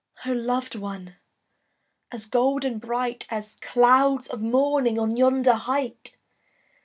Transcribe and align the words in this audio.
oh 0.25 0.31
loved 0.31 0.73
one! 0.73 1.17
As 2.11 2.25
golden 2.25 2.79
bright, 2.79 3.27
As 3.29 3.57
clouds 3.61 4.25
of 4.25 4.41
morning 4.41 4.97
On 4.97 5.15
yonder 5.15 5.53
height! 5.53 6.17